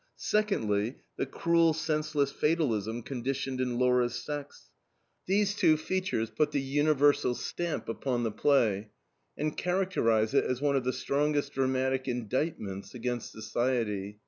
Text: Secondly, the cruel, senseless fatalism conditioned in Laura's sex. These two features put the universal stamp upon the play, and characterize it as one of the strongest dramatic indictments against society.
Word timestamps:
Secondly, 0.15 0.95
the 1.15 1.27
cruel, 1.27 1.73
senseless 1.73 2.31
fatalism 2.31 3.03
conditioned 3.03 3.61
in 3.61 3.77
Laura's 3.77 4.15
sex. 4.15 4.71
These 5.27 5.53
two 5.53 5.77
features 5.77 6.31
put 6.31 6.49
the 6.49 6.59
universal 6.59 7.35
stamp 7.35 7.87
upon 7.87 8.23
the 8.23 8.31
play, 8.31 8.89
and 9.37 9.55
characterize 9.55 10.33
it 10.33 10.43
as 10.43 10.59
one 10.59 10.75
of 10.75 10.85
the 10.85 10.91
strongest 10.91 11.53
dramatic 11.53 12.07
indictments 12.07 12.95
against 12.95 13.31
society. 13.31 14.17